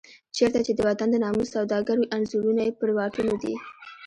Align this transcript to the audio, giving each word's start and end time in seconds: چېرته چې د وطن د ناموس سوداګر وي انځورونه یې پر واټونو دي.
چېرته 0.35 0.59
چې 0.65 0.71
د 0.75 0.79
وطن 0.87 1.07
د 1.11 1.15
ناموس 1.23 1.47
سوداګر 1.55 1.95
وي 1.97 2.07
انځورونه 2.15 2.61
یې 2.67 2.71
پر 2.79 2.89
واټونو 2.97 3.33
دي. 3.41 3.53